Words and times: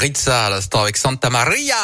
Ritza 0.00 0.46
à 0.46 0.50
l'instant 0.50 0.82
avec 0.82 0.96
Santa 0.96 1.28
Maria. 1.28 1.74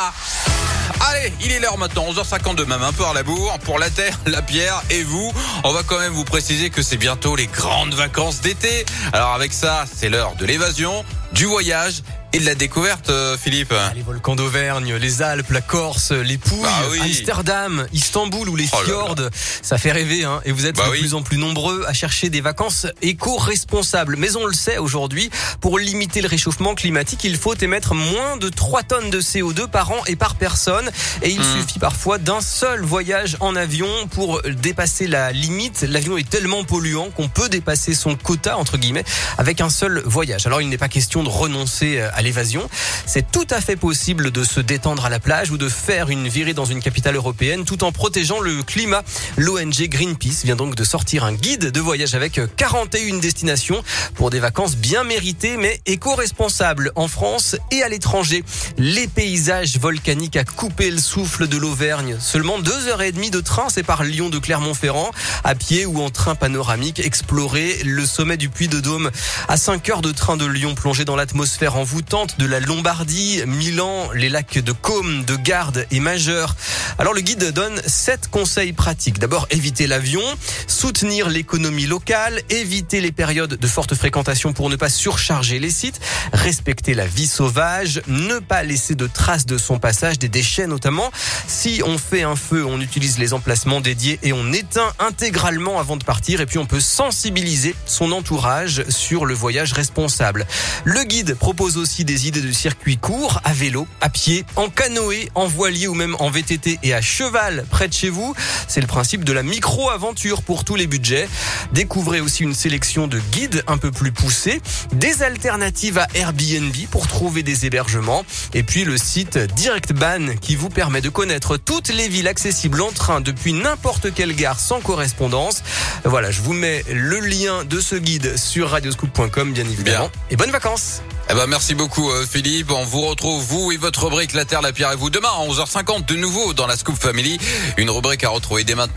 Allez, 1.01 1.32
il 1.45 1.51
est 1.51 1.59
l'heure 1.59 1.76
maintenant, 1.78 2.07
11h52 2.12 2.64
même 2.64 2.83
un 2.83 2.92
peu 2.92 3.04
à 3.04 3.12
la 3.12 3.25
bourre 3.25 3.58
pour 3.64 3.80
la 3.80 3.90
terre, 3.90 4.17
la 4.26 4.40
pierre 4.40 4.80
et 4.88 5.02
vous. 5.02 5.33
On 5.64 5.72
va 5.72 5.83
quand 5.83 5.98
même 5.98 6.12
vous 6.12 6.22
préciser 6.22 6.71
que 6.71 6.80
c'est 6.80 6.96
bientôt 6.96 7.35
les 7.35 7.48
grandes 7.48 7.95
vacances 7.95 8.40
d'été. 8.40 8.87
Alors 9.12 9.32
avec 9.32 9.53
ça, 9.53 9.85
c'est 9.92 10.08
l'heure 10.08 10.37
de 10.37 10.46
l'évasion, 10.46 11.04
du 11.32 11.46
voyage 11.46 12.03
et 12.34 12.40
de 12.40 12.46
la 12.46 12.54
découverte, 12.56 13.10
euh, 13.10 13.36
Philippe. 13.38 13.72
Ah, 13.76 13.92
les 13.94 14.02
volcans 14.02 14.35
d'Auvergne, 14.35 14.94
les 14.96 15.22
Alpes, 15.22 15.50
la 15.50 15.60
Corse, 15.60 16.11
les 16.11 16.37
Pouilles, 16.37 16.62
Bah 16.62 16.71
oui. 16.91 16.99
Amsterdam, 17.00 17.87
Istanbul 17.93 18.49
ou 18.49 18.57
les 18.57 18.67
Oh 18.73 18.77
là 18.77 18.80
là. 18.80 18.85
fjords. 18.87 19.30
Ça 19.62 19.79
fait 19.79 19.93
rêver, 19.93 20.25
hein. 20.25 20.41
Et 20.45 20.50
vous 20.50 20.67
êtes 20.67 20.77
Bah 20.77 20.86
de 20.86 20.91
oui. 20.91 20.99
plus 20.99 21.14
en 21.14 21.23
plus 21.23 21.39
nombreux 21.39 21.85
à 21.86 21.93
chercher 21.93 22.31
des 22.31 22.41
vacances 22.41 22.86
éco-responsables. 23.03 24.17
Mais 24.17 24.35
on 24.36 24.46
le 24.46 24.53
sait 24.53 24.79
aujourd'hui, 24.79 25.31
pour 25.61 25.79
limiter 25.79 26.21
le 26.23 26.29
réchauffement 26.29 26.75
climatique, 26.75 27.23
il 27.25 27.36
faut 27.36 27.55
émettre 27.55 27.95
moins 27.95 28.37
de 28.37 28.48
3 28.48 28.82
tonnes 28.82 29.11
de 29.11 29.21
CO2 29.21 29.69
par 29.69 29.93
an 29.93 30.03
et 30.07 30.17
par 30.17 30.35
personne. 30.35 30.90
Et 31.23 31.31
il 31.31 31.40
Hmm. 31.40 31.61
suffit 31.61 31.79
parfois 31.79 32.18
d'un 32.18 32.40
seul 32.40 32.82
voyage 32.82 33.37
en 33.40 33.54
avion 33.54 33.87
pour 34.10 34.42
dépasser 34.42 35.06
la 35.06 35.30
limite. 35.30 35.82
L'avion 35.82 36.16
est 36.16 36.28
tellement 36.28 36.64
polluant 36.64 37.10
qu'on 37.10 37.28
peut 37.28 37.48
dépasser 37.48 37.95
son 37.95 38.16
quota, 38.16 38.56
entre 38.59 38.76
guillemets, 38.76 39.04
avec 39.38 39.60
un 39.60 39.70
seul 39.70 40.02
voyage. 40.04 40.46
Alors 40.46 40.60
il 40.62 40.68
n'est 40.68 40.78
pas 40.78 40.88
question 40.88 41.23
de 41.23 41.28
renoncer 41.28 42.01
à 42.01 42.23
l'évasion. 42.24 42.69
C'est 43.06 43.30
tout 43.30 43.46
à 43.51 43.60
fait 43.60 43.77
possible 43.77 44.32
de 44.32 44.42
se 44.42 44.59
détendre 44.59 45.05
à 45.05 45.10
la 45.10 45.20
plage 45.20 45.51
ou 45.51 45.59
de 45.59 45.69
faire 45.69 46.09
une 46.09 46.27
virée 46.27 46.55
dans 46.55 46.65
une 46.65 46.80
capitale 46.80 47.15
européenne 47.15 47.65
tout 47.65 47.84
en 47.84 47.92
protégeant 47.92 48.41
le 48.41 48.62
climat. 48.62 49.02
L'ONG 49.37 49.88
Greenpeace 49.88 50.42
vient 50.42 50.56
donc 50.56 50.74
de 50.74 50.82
sortir 50.82 51.24
un 51.24 51.34
guide 51.34 51.70
de 51.70 51.80
voyage 51.80 52.15
avec 52.15 52.41
41 52.56 53.18
destinations 53.18 53.82
pour 54.15 54.30
des 54.30 54.41
vacances 54.41 54.77
bien 54.77 55.05
méritées 55.05 55.56
mais 55.56 55.80
éco-responsables 55.87 56.92
en 56.96 57.06
France 57.06 57.56
et 57.70 57.82
à 57.82 57.88
l'étranger. 57.88 58.43
Les 58.79 59.06
paysages 59.06 59.79
volcaniques 59.79 60.37
à 60.37 60.45
couper 60.45 60.91
le 60.91 60.98
souffle 60.98 61.46
de 61.46 61.59
l'Auvergne. 61.59 62.16
Seulement 62.18 62.59
deux 62.59 62.88
heures 62.88 63.02
et 63.02 63.13
demie 63.13 63.30
de 63.30 63.41
train 63.41 63.68
sépare 63.68 64.03
Lyon 64.03 64.31
de 64.31 64.39
Clermont-Ferrand. 64.39 65.11
À 65.45 65.55
pied 65.55 65.85
ou 65.85 66.01
en 66.01 66.09
train 66.09 66.35
panoramique, 66.35 67.01
explorer 67.01 67.83
le 67.85 68.07
sommet 68.07 68.39
du 68.39 68.48
Puy 68.48 68.69
de 68.69 68.81
Dôme. 68.81 69.11
À 69.48 69.59
5 69.59 69.91
heures 69.91 70.03
de 70.03 70.11
train 70.11 70.39
de 70.39 70.47
Lyon 70.47 70.75
plongé 70.75 71.05
dans 71.05 71.17
l'atmosphère 71.17 71.77
envoûtante 71.77 72.14
de 72.15 72.47
la 72.47 72.61
Lombardie, 72.61 73.43
Milan, 73.45 74.09
les 74.15 74.29
lacs 74.29 74.61
de 74.61 74.70
Côme, 74.70 75.25
de 75.25 75.34
Garde 75.34 75.84
et 75.91 75.98
Majeur. 75.98 76.55
Alors 76.98 77.12
le 77.12 77.20
guide 77.20 77.51
donne 77.51 77.83
sept 77.89 78.29
conseils 78.29 78.73
pratiques. 78.73 79.19
D'abord, 79.19 79.48
éviter 79.51 79.89
l'avion, 79.89 80.23
soutenir 80.69 81.29
l'économie 81.29 81.87
locale, 81.87 82.41
éviter 82.51 83.01
les 83.01 83.11
périodes 83.11 83.57
de 83.59 83.67
forte 83.67 83.97
fréquentation 83.97 84.53
pour 84.53 84.70
ne 84.70 84.77
pas 84.77 84.91
surcharger 84.91 85.59
les 85.59 85.73
sites, 85.73 85.98
respecter 86.33 86.95
la 86.95 87.05
vie 87.05 87.27
sauvage, 87.27 88.01
ne 88.07 88.39
pas 88.39 88.62
laisser 88.62 88.95
de 88.95 89.09
traces 89.09 89.47
de 89.47 89.59
son 89.59 89.81
passage, 89.81 90.20
des 90.20 90.29
déchets 90.29 90.69
notamment. 90.69 91.11
Si 91.48 91.83
on 91.85 91.98
fait 91.98 92.23
un 92.23 92.37
feu, 92.37 92.65
on 92.65 92.81
utilise 92.81 93.19
les 93.19 93.33
emplacements 93.33 93.81
dédiés 93.81 94.20
et 94.23 94.33
on 94.33 94.53
éteint 94.53 94.92
intégralement 95.01 95.81
avant 95.81 95.97
de 95.97 96.05
partir. 96.05 96.41
Et 96.41 96.47
puis 96.47 96.59
on 96.59 96.67
peut 96.67 96.79
sensibiliser 96.79 97.75
son 97.87 98.12
entourage 98.12 98.85
sur 98.89 99.27
le 99.27 99.35
voyage 99.35 99.73
responsable. 99.73 100.47
Le 100.85 101.03
guide 101.03 101.35
propose 101.35 101.77
aussi 101.77 102.04
des 102.05 102.29
idées 102.29 102.41
de 102.41 102.53
circuits 102.53 102.97
courts, 102.97 103.41
à 103.45 103.53
vélo, 103.53 103.87
à 104.01 104.09
pied, 104.09 104.45
en 104.57 104.69
canoë, 104.69 105.31
en 105.35 105.47
voilier 105.47 105.87
ou 105.87 105.95
même 105.95 106.17
en 106.19 106.31
VTT 106.31 106.79
et 106.83 106.95
à 106.95 107.01
cheval 107.01 107.65
près 107.71 107.89
de 107.89 107.93
chez 107.93 108.11
vous. 108.11 108.35
C'est 108.69 108.81
le 108.81 108.87
principe 108.87 109.25
de 109.25 109.33
la 109.33 109.43
micro-aventure 109.43 110.43
pour 110.43 110.65
tous 110.65 110.77
les 110.77 110.87
budgets. 110.87 111.29
Découvrez 111.73 112.21
aussi 112.21 112.43
une 112.43 112.55
sélection 112.55 113.07
de 113.07 113.19
guides 113.33 113.63
un 113.67 113.79
peu 113.79 113.91
plus 113.91 114.13
poussés, 114.13 114.61
des 114.93 115.23
alternatives 115.23 115.99
à 115.99 116.07
Airbnb 116.15 116.75
pour 116.91 117.07
trouver 117.09 117.43
des 117.43 117.67
hébergements 117.67 118.25
et 118.53 118.63
puis 118.63 118.85
le 118.85 118.97
site 118.97 119.39
DirectBan 119.39 120.37
qui 120.41 120.57
vous 120.57 120.69
permet 120.69 121.01
de 121.01 121.09
connaître 121.09 121.57
toutes 121.57 121.89
les 121.89 122.09
villes 122.09 122.29
accessibles 122.29 122.81
en 122.81 122.93
train 122.93 123.21
depuis 123.21 123.53
n'importe 123.53 124.13
quelle 124.13 124.35
gare 124.35 124.61
sans 124.61 124.81
correspondance. 124.81 125.63
Voilà, 126.05 126.31
je 126.31 126.41
vous 126.43 126.53
mets 126.53 126.85
le 126.93 127.20
lien 127.20 127.64
de 127.64 127.81
ce 127.81 127.97
guide 127.97 128.37
sur 128.37 128.70
radioscoop.com 128.70 129.53
bien 129.53 129.64
évidemment. 129.64 130.10
Et 130.31 130.37
bonnes 130.37 130.50
vacances 130.50 131.03
Eh 131.30 131.34
ben 131.34 131.46
merci 131.46 131.74
beaucoup 131.74 132.10
euh, 132.10 132.26
Philippe. 132.26 132.70
On 132.70 132.84
vous 132.84 133.00
retrouve 133.00 133.42
vous 133.42 133.72
et 133.72 133.78
votre 133.78 134.04
rubrique 134.04 134.34
La 134.34 134.44
Terre, 134.44 134.60
la 134.60 134.72
Pierre 134.72 134.92
et 134.92 134.96
vous 134.96 135.08
demain 135.08 135.28
à 135.28 135.46
11h50 135.46 136.04
de 136.04 136.16
nouveau 136.16 136.52
dans 136.52 136.66
la 136.66 136.76
Scoop 136.76 136.96
Family. 136.96 137.38
Une 137.78 137.90
rubrique 137.90 138.24
à 138.24 138.28
retrouver 138.28 138.64
dès 138.64 138.74
maintenant. 138.74 138.92